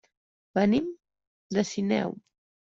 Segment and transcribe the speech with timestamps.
[0.59, 0.87] Venim
[1.59, 2.19] de Sineu.